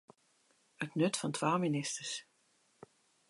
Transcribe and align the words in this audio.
It 0.83 0.91
nut 0.99 1.15
fan 1.19 1.33
twa 1.35 1.51
ministers. 1.63 2.13